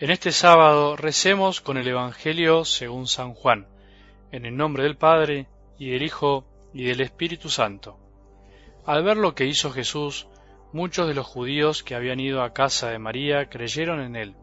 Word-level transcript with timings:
En 0.00 0.10
este 0.12 0.30
sábado 0.30 0.94
recemos 0.94 1.60
con 1.60 1.76
el 1.76 1.88
Evangelio 1.88 2.64
según 2.64 3.08
San 3.08 3.34
Juan, 3.34 3.66
en 4.30 4.46
el 4.46 4.56
nombre 4.56 4.84
del 4.84 4.96
Padre, 4.96 5.48
y 5.76 5.90
del 5.90 6.02
Hijo, 6.04 6.44
y 6.72 6.84
del 6.84 7.00
Espíritu 7.00 7.48
Santo. 7.48 7.98
Al 8.86 9.02
ver 9.02 9.16
lo 9.16 9.34
que 9.34 9.46
hizo 9.46 9.72
Jesús, 9.72 10.28
muchos 10.72 11.08
de 11.08 11.14
los 11.14 11.26
judíos 11.26 11.82
que 11.82 11.96
habían 11.96 12.20
ido 12.20 12.44
a 12.44 12.52
casa 12.52 12.90
de 12.90 13.00
María 13.00 13.48
creyeron 13.48 14.00
en 14.00 14.14
él, 14.14 14.36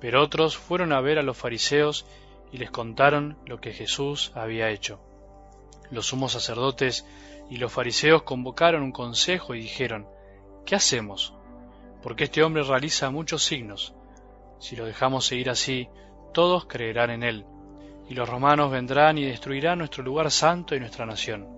pero 0.00 0.22
otros 0.22 0.56
fueron 0.56 0.92
a 0.92 1.00
ver 1.00 1.18
a 1.18 1.24
los 1.24 1.36
fariseos 1.36 2.06
y 2.52 2.58
les 2.58 2.70
contaron 2.70 3.38
lo 3.44 3.60
que 3.60 3.72
Jesús 3.72 4.30
había 4.36 4.70
hecho. 4.70 5.00
Los 5.90 6.06
sumos 6.06 6.30
sacerdotes 6.30 7.04
y 7.50 7.56
los 7.56 7.72
fariseos 7.72 8.22
convocaron 8.22 8.84
un 8.84 8.92
consejo 8.92 9.56
y 9.56 9.62
dijeron, 9.62 10.06
¿qué 10.64 10.76
hacemos? 10.76 11.34
Porque 12.04 12.22
este 12.24 12.44
hombre 12.44 12.62
realiza 12.62 13.10
muchos 13.10 13.42
signos 13.42 13.95
si 14.58 14.76
lo 14.76 14.86
dejamos 14.86 15.26
seguir 15.26 15.50
así, 15.50 15.88
todos 16.32 16.66
creerán 16.66 17.10
en 17.10 17.22
él, 17.22 17.46
y 18.08 18.14
los 18.14 18.28
romanos 18.28 18.70
vendrán 18.70 19.18
y 19.18 19.24
destruirán 19.24 19.78
nuestro 19.78 20.02
lugar 20.02 20.30
santo 20.30 20.74
y 20.74 20.80
nuestra 20.80 21.06
nación. 21.06 21.48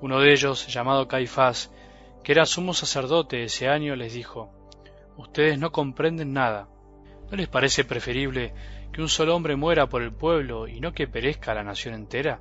Uno 0.00 0.20
de 0.20 0.32
ellos, 0.32 0.66
llamado 0.66 1.08
Caifás, 1.08 1.72
que 2.22 2.32
era 2.32 2.46
sumo 2.46 2.74
sacerdote 2.74 3.44
ese 3.44 3.68
año, 3.68 3.96
les 3.96 4.12
dijo, 4.12 4.50
Ustedes 5.16 5.58
no 5.58 5.70
comprenden 5.70 6.32
nada. 6.32 6.68
¿No 7.30 7.36
les 7.36 7.48
parece 7.48 7.84
preferible 7.84 8.52
que 8.92 9.00
un 9.00 9.08
solo 9.08 9.34
hombre 9.34 9.56
muera 9.56 9.88
por 9.88 10.02
el 10.02 10.12
pueblo 10.12 10.68
y 10.68 10.80
no 10.80 10.92
que 10.92 11.06
perezca 11.06 11.54
la 11.54 11.64
nación 11.64 11.94
entera? 11.94 12.40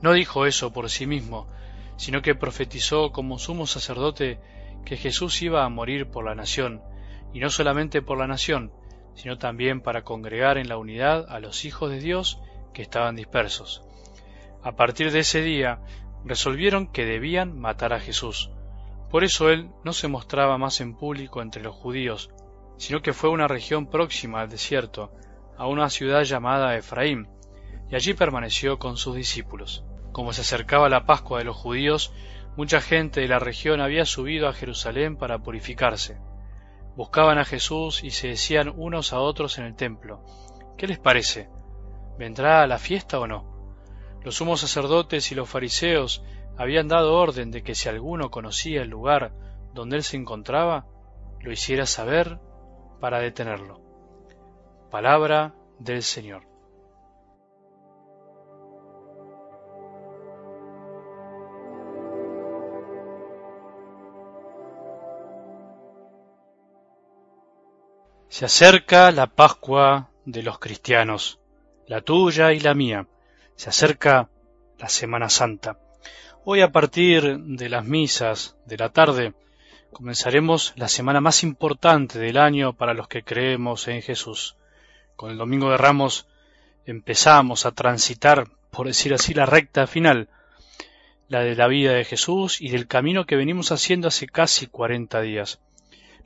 No 0.00 0.12
dijo 0.12 0.46
eso 0.46 0.72
por 0.72 0.90
sí 0.90 1.06
mismo, 1.06 1.48
sino 1.96 2.22
que 2.22 2.34
profetizó 2.34 3.12
como 3.12 3.38
sumo 3.38 3.66
sacerdote 3.66 4.38
que 4.84 4.96
Jesús 4.96 5.42
iba 5.42 5.64
a 5.64 5.68
morir 5.68 6.10
por 6.10 6.24
la 6.24 6.34
nación, 6.34 6.82
y 7.34 7.40
no 7.40 7.50
solamente 7.50 8.00
por 8.00 8.16
la 8.16 8.28
nación, 8.28 8.72
sino 9.14 9.36
también 9.36 9.80
para 9.82 10.02
congregar 10.02 10.56
en 10.56 10.68
la 10.68 10.78
unidad 10.78 11.26
a 11.28 11.40
los 11.40 11.64
hijos 11.64 11.90
de 11.90 11.98
Dios 11.98 12.40
que 12.72 12.80
estaban 12.80 13.16
dispersos. 13.16 13.82
A 14.62 14.76
partir 14.76 15.10
de 15.10 15.18
ese 15.18 15.42
día 15.42 15.80
resolvieron 16.24 16.86
que 16.86 17.04
debían 17.04 17.58
matar 17.58 17.92
a 17.92 18.00
Jesús. 18.00 18.50
Por 19.10 19.24
eso 19.24 19.50
él 19.50 19.68
no 19.84 19.92
se 19.92 20.08
mostraba 20.08 20.58
más 20.58 20.80
en 20.80 20.96
público 20.96 21.42
entre 21.42 21.62
los 21.62 21.74
judíos, 21.74 22.30
sino 22.76 23.02
que 23.02 23.12
fue 23.12 23.30
a 23.30 23.32
una 23.32 23.48
región 23.48 23.88
próxima 23.88 24.40
al 24.40 24.48
desierto, 24.48 25.12
a 25.58 25.66
una 25.66 25.90
ciudad 25.90 26.22
llamada 26.22 26.76
Efraín, 26.76 27.28
y 27.90 27.96
allí 27.96 28.14
permaneció 28.14 28.78
con 28.78 28.96
sus 28.96 29.16
discípulos. 29.16 29.84
Como 30.12 30.32
se 30.32 30.42
acercaba 30.42 30.88
la 30.88 31.04
Pascua 31.04 31.38
de 31.38 31.44
los 31.44 31.56
judíos, 31.56 32.12
mucha 32.56 32.80
gente 32.80 33.20
de 33.20 33.28
la 33.28 33.40
región 33.40 33.80
había 33.80 34.06
subido 34.06 34.48
a 34.48 34.52
Jerusalén 34.52 35.16
para 35.16 35.40
purificarse. 35.40 36.16
Buscaban 36.96 37.38
a 37.38 37.44
Jesús 37.44 38.04
y 38.04 38.10
se 38.10 38.28
decían 38.28 38.72
unos 38.76 39.12
a 39.12 39.20
otros 39.20 39.58
en 39.58 39.64
el 39.64 39.74
templo, 39.74 40.24
¿qué 40.76 40.86
les 40.86 40.98
parece? 40.98 41.48
¿Vendrá 42.18 42.62
a 42.62 42.66
la 42.66 42.78
fiesta 42.78 43.18
o 43.18 43.26
no? 43.26 43.52
Los 44.22 44.36
sumos 44.36 44.60
sacerdotes 44.60 45.32
y 45.32 45.34
los 45.34 45.48
fariseos 45.48 46.22
habían 46.56 46.86
dado 46.88 47.14
orden 47.14 47.50
de 47.50 47.62
que 47.62 47.74
si 47.74 47.88
alguno 47.88 48.30
conocía 48.30 48.82
el 48.82 48.88
lugar 48.88 49.32
donde 49.72 49.96
él 49.96 50.04
se 50.04 50.16
encontraba, 50.16 50.86
lo 51.40 51.52
hiciera 51.52 51.84
saber 51.84 52.38
para 53.00 53.18
detenerlo. 53.18 53.80
Palabra 54.90 55.54
del 55.80 56.02
Señor. 56.02 56.53
Se 68.34 68.46
acerca 68.46 69.12
la 69.12 69.28
Pascua 69.28 70.10
de 70.24 70.42
los 70.42 70.58
cristianos, 70.58 71.38
la 71.86 72.00
tuya 72.00 72.52
y 72.52 72.58
la 72.58 72.74
mía. 72.74 73.06
Se 73.54 73.68
acerca 73.68 74.28
la 74.76 74.88
Semana 74.88 75.28
Santa. 75.28 75.78
Hoy 76.44 76.60
a 76.60 76.72
partir 76.72 77.38
de 77.38 77.68
las 77.68 77.84
misas 77.84 78.56
de 78.66 78.76
la 78.76 78.88
tarde 78.88 79.34
comenzaremos 79.92 80.72
la 80.74 80.88
semana 80.88 81.20
más 81.20 81.44
importante 81.44 82.18
del 82.18 82.36
año 82.36 82.72
para 82.72 82.92
los 82.92 83.06
que 83.06 83.22
creemos 83.22 83.86
en 83.86 84.02
Jesús. 84.02 84.56
Con 85.14 85.30
el 85.30 85.38
Domingo 85.38 85.70
de 85.70 85.76
Ramos 85.76 86.26
empezamos 86.86 87.66
a 87.66 87.70
transitar, 87.70 88.48
por 88.72 88.88
decir 88.88 89.14
así, 89.14 89.32
la 89.32 89.46
recta 89.46 89.86
final, 89.86 90.28
la 91.28 91.42
de 91.42 91.54
la 91.54 91.68
vida 91.68 91.92
de 91.92 92.04
Jesús 92.04 92.60
y 92.60 92.70
del 92.70 92.88
camino 92.88 93.26
que 93.26 93.36
venimos 93.36 93.70
haciendo 93.70 94.08
hace 94.08 94.26
casi 94.26 94.66
cuarenta 94.66 95.20
días. 95.20 95.60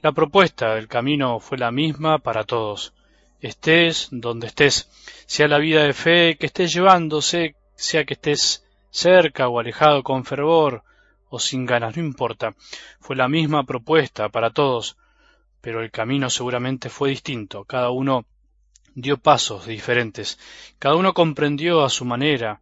La 0.00 0.12
propuesta 0.12 0.76
del 0.76 0.86
camino 0.86 1.40
fue 1.40 1.58
la 1.58 1.72
misma 1.72 2.18
para 2.18 2.44
todos. 2.44 2.94
Estés 3.40 4.06
donde 4.12 4.46
estés, 4.46 4.88
sea 5.26 5.48
la 5.48 5.58
vida 5.58 5.82
de 5.82 5.92
fe 5.92 6.36
que 6.38 6.46
estés 6.46 6.72
llevándose, 6.72 7.56
sea 7.74 8.04
que 8.04 8.14
estés 8.14 8.64
cerca 8.90 9.48
o 9.48 9.58
alejado 9.58 10.04
con 10.04 10.24
fervor 10.24 10.84
o 11.28 11.40
sin 11.40 11.66
ganas, 11.66 11.96
no 11.96 12.04
importa. 12.04 12.54
Fue 13.00 13.16
la 13.16 13.26
misma 13.26 13.64
propuesta 13.64 14.28
para 14.28 14.50
todos, 14.50 14.96
pero 15.60 15.82
el 15.82 15.90
camino 15.90 16.30
seguramente 16.30 16.90
fue 16.90 17.10
distinto. 17.10 17.64
Cada 17.64 17.90
uno 17.90 18.24
dio 18.94 19.18
pasos 19.18 19.66
diferentes. 19.66 20.38
Cada 20.78 20.94
uno 20.94 21.12
comprendió 21.12 21.82
a 21.82 21.90
su 21.90 22.04
manera. 22.04 22.60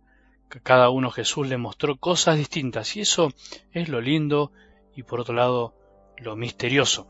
Cada 0.62 0.88
uno 0.88 1.10
Jesús 1.10 1.46
le 1.48 1.58
mostró 1.58 1.96
cosas 1.96 2.38
distintas 2.38 2.96
y 2.96 3.02
eso 3.02 3.34
es 3.72 3.90
lo 3.90 4.00
lindo 4.00 4.52
y 4.94 5.02
por 5.02 5.20
otro 5.20 5.34
lado 5.34 5.74
lo 6.18 6.36
misterioso. 6.36 7.08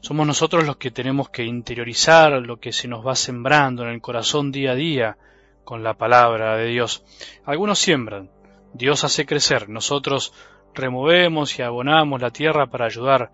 Somos 0.00 0.26
nosotros 0.26 0.66
los 0.66 0.76
que 0.76 0.90
tenemos 0.90 1.28
que 1.28 1.44
interiorizar 1.44 2.32
lo 2.32 2.58
que 2.58 2.72
se 2.72 2.88
nos 2.88 3.06
va 3.06 3.14
sembrando 3.14 3.82
en 3.82 3.90
el 3.90 4.00
corazón 4.00 4.50
día 4.50 4.72
a 4.72 4.74
día 4.74 5.18
con 5.64 5.82
la 5.82 5.94
palabra 5.94 6.56
de 6.56 6.66
Dios. 6.66 7.04
Algunos 7.44 7.78
siembran, 7.78 8.30
Dios 8.72 9.04
hace 9.04 9.26
crecer, 9.26 9.68
nosotros 9.68 10.32
removemos 10.74 11.58
y 11.58 11.62
abonamos 11.62 12.20
la 12.20 12.30
tierra 12.30 12.66
para 12.66 12.86
ayudar, 12.86 13.30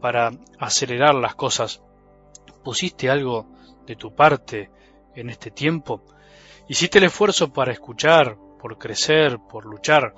para 0.00 0.32
acelerar 0.58 1.14
las 1.14 1.34
cosas. 1.34 1.82
¿Pusiste 2.64 3.08
algo 3.08 3.46
de 3.86 3.96
tu 3.96 4.14
parte 4.14 4.70
en 5.14 5.30
este 5.30 5.50
tiempo? 5.50 6.02
¿Hiciste 6.68 6.98
el 6.98 7.04
esfuerzo 7.04 7.52
para 7.52 7.72
escuchar, 7.72 8.36
por 8.60 8.76
crecer, 8.76 9.38
por 9.48 9.64
luchar? 9.64 10.14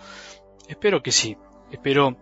Espero 0.67 1.03
que 1.03 1.13
sí, 1.13 1.37
espero 1.71 2.17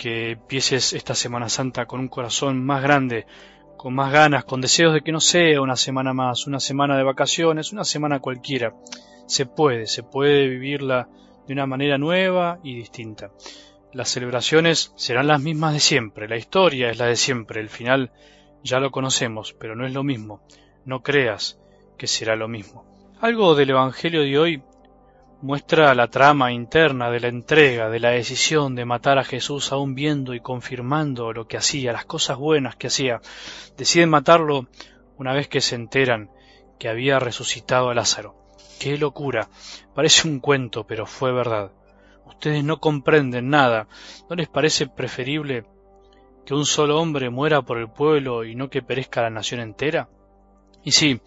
que 0.00 0.30
empieces 0.30 0.94
esta 0.94 1.14
Semana 1.14 1.50
Santa 1.50 1.84
con 1.84 2.00
un 2.00 2.08
corazón 2.08 2.64
más 2.64 2.82
grande, 2.82 3.26
con 3.76 3.94
más 3.94 4.10
ganas, 4.10 4.46
con 4.46 4.62
deseos 4.62 4.94
de 4.94 5.02
que 5.02 5.12
no 5.12 5.20
sea 5.20 5.60
una 5.60 5.76
semana 5.76 6.14
más, 6.14 6.46
una 6.46 6.58
semana 6.58 6.96
de 6.96 7.02
vacaciones, 7.02 7.70
una 7.70 7.84
semana 7.84 8.18
cualquiera. 8.18 8.72
Se 9.26 9.44
puede, 9.44 9.86
se 9.86 10.02
puede 10.02 10.48
vivirla 10.48 11.10
de 11.46 11.52
una 11.52 11.66
manera 11.66 11.98
nueva 11.98 12.60
y 12.62 12.76
distinta. 12.76 13.30
Las 13.92 14.08
celebraciones 14.08 14.94
serán 14.96 15.26
las 15.26 15.42
mismas 15.42 15.74
de 15.74 15.80
siempre, 15.80 16.28
la 16.28 16.38
historia 16.38 16.88
es 16.88 16.98
la 16.98 17.04
de 17.04 17.16
siempre, 17.16 17.60
el 17.60 17.68
final 17.68 18.10
ya 18.64 18.80
lo 18.80 18.90
conocemos, 18.90 19.52
pero 19.52 19.76
no 19.76 19.86
es 19.86 19.92
lo 19.92 20.02
mismo. 20.02 20.40
No 20.86 21.02
creas 21.02 21.60
que 21.98 22.06
será 22.06 22.36
lo 22.36 22.48
mismo. 22.48 22.86
Algo 23.20 23.54
del 23.54 23.68
Evangelio 23.68 24.22
de 24.22 24.38
hoy 24.38 24.62
muestra 25.42 25.94
la 25.94 26.08
trama 26.08 26.52
interna 26.52 27.10
de 27.10 27.20
la 27.20 27.28
entrega, 27.28 27.88
de 27.88 27.98
la 27.98 28.10
decisión 28.10 28.74
de 28.74 28.84
matar 28.84 29.18
a 29.18 29.24
Jesús 29.24 29.72
aún 29.72 29.94
viendo 29.94 30.34
y 30.34 30.40
confirmando 30.40 31.32
lo 31.32 31.46
que 31.46 31.56
hacía, 31.56 31.92
las 31.92 32.04
cosas 32.04 32.36
buenas 32.36 32.76
que 32.76 32.88
hacía. 32.88 33.20
Deciden 33.76 34.10
matarlo 34.10 34.66
una 35.16 35.32
vez 35.32 35.48
que 35.48 35.60
se 35.60 35.76
enteran 35.76 36.30
que 36.78 36.88
había 36.88 37.18
resucitado 37.18 37.90
a 37.90 37.94
Lázaro. 37.94 38.36
¡Qué 38.78 38.98
locura! 38.98 39.48
Parece 39.94 40.28
un 40.28 40.40
cuento, 40.40 40.86
pero 40.86 41.06
fue 41.06 41.32
verdad. 41.32 41.72
Ustedes 42.26 42.64
no 42.64 42.80
comprenden 42.80 43.50
nada. 43.50 43.88
¿No 44.28 44.36
les 44.36 44.48
parece 44.48 44.86
preferible 44.86 45.64
que 46.46 46.54
un 46.54 46.64
solo 46.64 47.00
hombre 47.00 47.30
muera 47.30 47.62
por 47.62 47.78
el 47.78 47.90
pueblo 47.90 48.44
y 48.44 48.54
no 48.54 48.70
que 48.70 48.82
perezca 48.82 49.22
la 49.22 49.30
nación 49.30 49.60
entera? 49.60 50.08
Y 50.82 50.92
sí, 50.92 51.20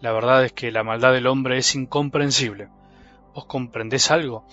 la 0.00 0.12
verdad 0.12 0.44
es 0.44 0.52
que 0.52 0.70
la 0.70 0.82
maldad 0.82 1.12
del 1.12 1.26
hombre 1.26 1.58
es 1.58 1.74
incomprensible. 1.74 2.68
¿Vos 3.34 3.46
comprendés 3.46 4.10
algo? 4.10 4.44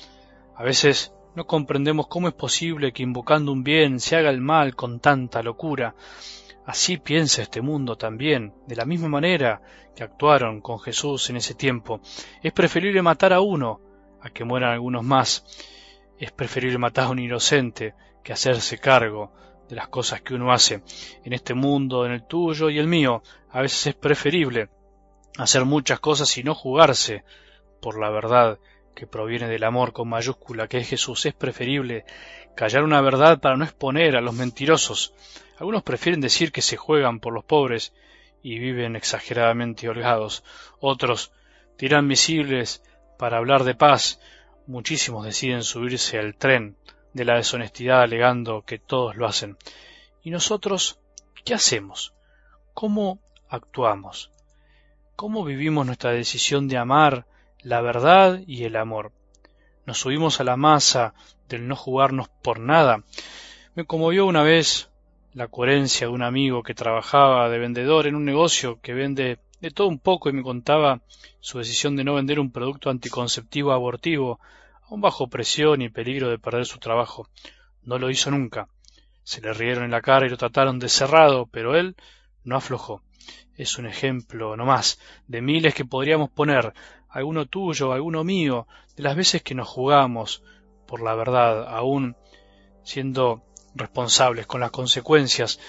A 0.55 0.63
veces 0.63 1.13
no 1.35 1.45
comprendemos 1.45 2.07
cómo 2.07 2.27
es 2.27 2.33
posible 2.33 2.91
que 2.91 3.03
invocando 3.03 3.51
un 3.51 3.63
bien 3.63 3.99
se 3.99 4.15
haga 4.15 4.29
el 4.29 4.41
mal 4.41 4.75
con 4.75 4.99
tanta 4.99 5.41
locura. 5.43 5.95
Así 6.65 6.97
piensa 6.97 7.41
este 7.41 7.61
mundo 7.61 7.95
también, 7.95 8.53
de 8.67 8.75
la 8.75 8.85
misma 8.85 9.07
manera 9.07 9.61
que 9.95 10.03
actuaron 10.03 10.61
con 10.61 10.79
Jesús 10.79 11.29
en 11.29 11.37
ese 11.37 11.55
tiempo. 11.55 12.01
Es 12.43 12.53
preferible 12.53 13.01
matar 13.01 13.33
a 13.33 13.41
uno 13.41 13.81
a 14.21 14.29
que 14.29 14.43
mueran 14.43 14.71
algunos 14.71 15.03
más. 15.03 15.43
Es 16.17 16.31
preferible 16.31 16.77
matar 16.77 17.05
a 17.05 17.09
un 17.09 17.19
inocente 17.19 17.95
que 18.23 18.33
hacerse 18.33 18.79
cargo 18.79 19.31
de 19.69 19.75
las 19.75 19.87
cosas 19.87 20.21
que 20.21 20.33
uno 20.33 20.51
hace. 20.51 20.81
En 21.23 21.33
este 21.33 21.53
mundo, 21.53 22.05
en 22.05 22.11
el 22.11 22.27
tuyo 22.27 22.69
y 22.69 22.79
el 22.79 22.87
mío, 22.87 23.23
a 23.49 23.61
veces 23.61 23.87
es 23.87 23.95
preferible 23.95 24.69
hacer 25.37 25.65
muchas 25.65 25.99
cosas 25.99 26.37
y 26.37 26.43
no 26.43 26.55
jugarse 26.55 27.23
por 27.79 27.99
la 27.99 28.09
verdad 28.09 28.59
que 28.95 29.07
proviene 29.07 29.47
del 29.47 29.63
amor 29.63 29.93
con 29.93 30.09
mayúscula 30.09 30.67
que 30.67 30.79
es 30.79 30.89
Jesús, 30.89 31.25
es 31.25 31.33
preferible 31.33 32.05
callar 32.55 32.83
una 32.83 33.01
verdad 33.01 33.39
para 33.39 33.55
no 33.55 33.63
exponer 33.63 34.15
a 34.15 34.21
los 34.21 34.33
mentirosos. 34.33 35.13
Algunos 35.59 35.83
prefieren 35.83 36.19
decir 36.19 36.51
que 36.51 36.61
se 36.61 36.77
juegan 36.77 37.19
por 37.19 37.33
los 37.33 37.43
pobres 37.43 37.93
y 38.41 38.59
viven 38.59 38.95
exageradamente 38.95 39.87
holgados. 39.87 40.43
Otros 40.79 41.31
tiran 41.77 42.07
misiles 42.07 42.81
para 43.19 43.37
hablar 43.37 43.63
de 43.63 43.75
paz. 43.75 44.19
Muchísimos 44.65 45.25
deciden 45.25 45.63
subirse 45.63 46.17
al 46.17 46.35
tren 46.35 46.75
de 47.13 47.25
la 47.25 47.35
deshonestidad 47.35 48.01
alegando 48.01 48.63
que 48.63 48.79
todos 48.79 49.15
lo 49.15 49.27
hacen. 49.27 49.57
¿Y 50.23 50.31
nosotros 50.31 50.99
qué 51.45 51.53
hacemos? 51.53 52.13
¿Cómo 52.73 53.19
actuamos? 53.47 54.31
¿Cómo 55.15 55.43
vivimos 55.43 55.85
nuestra 55.85 56.11
decisión 56.11 56.67
de 56.67 56.77
amar 56.77 57.25
la 57.63 57.81
verdad 57.81 58.41
y 58.45 58.63
el 58.63 58.75
amor? 58.75 59.11
¿Nos 59.85 59.99
subimos 59.99 60.39
a 60.39 60.43
la 60.43 60.57
masa 60.57 61.13
del 61.47 61.67
no 61.67 61.75
jugarnos 61.75 62.29
por 62.29 62.59
nada? 62.59 63.03
Me 63.75 63.85
conmovió 63.85 64.25
una 64.25 64.43
vez 64.43 64.89
la 65.33 65.47
coherencia 65.47 66.07
de 66.07 66.13
un 66.13 66.23
amigo 66.23 66.63
que 66.63 66.73
trabajaba 66.73 67.49
de 67.49 67.59
vendedor 67.59 68.07
en 68.07 68.15
un 68.15 68.25
negocio 68.25 68.79
que 68.81 68.93
vende 68.93 69.39
de 69.61 69.71
todo 69.71 69.87
un 69.87 69.99
poco 69.99 70.29
y 70.29 70.33
me 70.33 70.43
contaba 70.43 71.01
su 71.39 71.59
decisión 71.59 71.95
de 71.95 72.03
no 72.03 72.15
vender 72.15 72.39
un 72.39 72.51
producto 72.51 72.89
anticonceptivo 72.89 73.71
abortivo 73.71 74.39
a 74.83 74.93
un 74.93 75.01
bajo 75.01 75.27
presión 75.27 75.81
y 75.81 75.89
peligro 75.89 76.29
de 76.29 76.39
perder 76.39 76.65
su 76.65 76.79
trabajo. 76.79 77.29
No 77.83 77.97
lo 77.97 78.09
hizo 78.09 78.31
nunca. 78.31 78.67
Se 79.23 79.41
le 79.41 79.53
rieron 79.53 79.83
en 79.83 79.91
la 79.91 80.01
cara 80.01 80.25
y 80.25 80.29
lo 80.29 80.37
trataron 80.37 80.79
de 80.79 80.89
cerrado, 80.89 81.47
pero 81.47 81.75
él 81.75 81.95
no 82.43 82.55
aflojó. 82.55 83.01
Es 83.55 83.77
un 83.77 83.87
ejemplo, 83.87 84.55
no 84.55 84.65
más, 84.65 84.99
de 85.27 85.41
miles 85.41 85.73
que 85.73 85.85
podríamos 85.85 86.29
poner, 86.29 86.73
alguno 87.09 87.45
tuyo, 87.45 87.93
alguno 87.93 88.23
mío, 88.23 88.67
de 88.95 89.03
las 89.03 89.15
veces 89.15 89.43
que 89.43 89.55
nos 89.55 89.67
jugamos 89.67 90.43
por 90.85 91.01
la 91.01 91.15
verdad, 91.15 91.67
aún 91.67 92.15
siendo 92.83 93.43
responsables 93.75 94.47
con 94.47 94.61
las 94.61 94.71
consecuencias, 94.71 95.59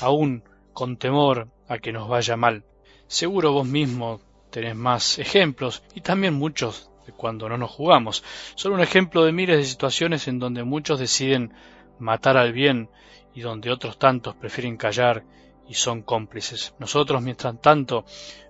aún 0.00 0.44
con 0.72 0.96
temor 0.96 1.48
a 1.68 1.78
que 1.78 1.92
nos 1.92 2.08
vaya 2.08 2.36
mal. 2.36 2.64
Seguro 3.06 3.52
vos 3.52 3.66
mismo 3.66 4.20
tenés 4.50 4.74
más 4.74 5.18
ejemplos 5.18 5.82
y 5.94 6.00
también 6.00 6.34
muchos 6.34 6.90
de 7.06 7.12
cuando 7.12 7.48
no 7.48 7.58
nos 7.58 7.70
jugamos. 7.70 8.24
Solo 8.54 8.76
un 8.76 8.80
ejemplo 8.80 9.24
de 9.24 9.32
miles 9.32 9.58
de 9.58 9.64
situaciones 9.64 10.26
en 10.26 10.38
donde 10.38 10.64
muchos 10.64 10.98
deciden 10.98 11.52
matar 11.98 12.36
al 12.36 12.52
bien 12.52 12.88
y 13.34 13.40
donde 13.40 13.70
otros 13.70 13.98
tantos 13.98 14.34
prefieren 14.36 14.76
callar 14.76 15.24
y 15.68 15.74
son 15.74 16.02
cómplices. 16.02 16.74
Nosotros, 16.78 17.22
mientras 17.22 17.60
tanto, 17.60 18.04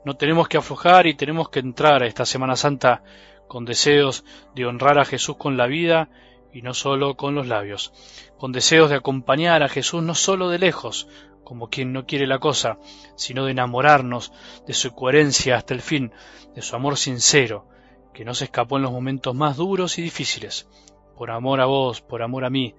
no 0.04 0.16
tenemos 0.16 0.48
que 0.48 0.58
aflojar 0.58 1.06
y 1.06 1.14
tenemos 1.14 1.48
que 1.48 1.60
entrar 1.60 2.02
a 2.02 2.06
esta 2.06 2.26
Semana 2.26 2.56
Santa 2.56 3.02
con 3.48 3.64
deseos 3.64 4.24
de 4.54 4.66
honrar 4.66 4.98
a 4.98 5.04
Jesús 5.04 5.36
con 5.36 5.56
la 5.56 5.66
vida 5.66 6.08
y 6.52 6.62
no 6.62 6.74
solo 6.74 7.16
con 7.16 7.34
los 7.34 7.46
labios, 7.46 7.92
con 8.38 8.52
deseos 8.52 8.90
de 8.90 8.96
acompañar 8.96 9.62
a 9.62 9.68
Jesús 9.68 10.02
no 10.02 10.14
solo 10.14 10.48
de 10.48 10.58
lejos, 10.58 11.08
como 11.42 11.68
quien 11.68 11.92
no 11.92 12.06
quiere 12.06 12.26
la 12.26 12.38
cosa, 12.38 12.78
sino 13.16 13.44
de 13.44 13.52
enamorarnos 13.52 14.32
de 14.66 14.72
su 14.72 14.92
coherencia 14.94 15.56
hasta 15.56 15.74
el 15.74 15.82
fin, 15.82 16.12
de 16.54 16.62
su 16.62 16.74
amor 16.74 16.96
sincero, 16.96 17.66
que 18.12 18.24
no 18.24 18.34
se 18.34 18.44
escapó 18.44 18.76
en 18.76 18.82
los 18.82 18.92
momentos 18.92 19.34
más 19.34 19.56
duros 19.56 19.98
y 19.98 20.02
difíciles, 20.02 20.68
por 21.16 21.30
amor 21.30 21.60
a 21.60 21.66
vos, 21.66 22.00
por 22.00 22.22
amor 22.22 22.44
a 22.44 22.50
mí, 22.50 22.74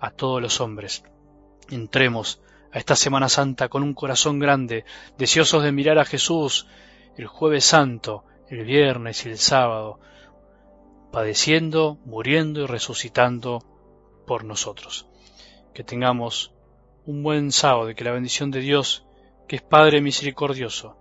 a 0.00 0.10
todos 0.10 0.42
los 0.42 0.60
hombres. 0.60 1.04
Entremos 1.70 2.40
a 2.72 2.78
esta 2.78 2.96
Semana 2.96 3.28
Santa 3.28 3.68
con 3.68 3.82
un 3.82 3.94
corazón 3.94 4.38
grande, 4.38 4.84
deseosos 5.18 5.62
de 5.62 5.72
mirar 5.72 5.98
a 5.98 6.04
Jesús 6.04 6.66
el 7.16 7.26
jueves 7.26 7.64
santo, 7.64 8.24
el 8.48 8.64
viernes 8.64 9.26
y 9.26 9.30
el 9.30 9.38
sábado, 9.38 10.00
padeciendo, 11.12 11.98
muriendo 12.04 12.62
y 12.62 12.66
resucitando 12.66 13.58
por 14.26 14.44
nosotros. 14.44 15.08
Que 15.74 15.84
tengamos 15.84 16.52
un 17.06 17.22
buen 17.22 17.52
sábado 17.52 17.90
y 17.90 17.94
que 17.94 18.04
la 18.04 18.12
bendición 18.12 18.50
de 18.50 18.60
Dios, 18.60 19.06
que 19.48 19.56
es 19.56 19.62
Padre 19.62 20.00
misericordioso, 20.00 20.96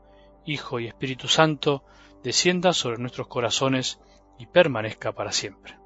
Hijo 0.46 0.80
y 0.80 0.88
Espíritu 0.88 1.28
Santo, 1.28 1.84
descienda 2.24 2.74
sobre 2.74 2.98
nuestros 2.98 3.28
corazones 3.28 4.00
y 4.40 4.48
permanezca 4.48 5.12
para 5.12 5.32
siempre. 5.32 5.78